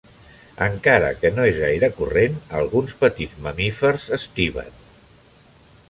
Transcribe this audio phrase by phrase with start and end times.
[0.67, 4.77] Encara que no és gaire corrent, alguns petits mamífers estiven.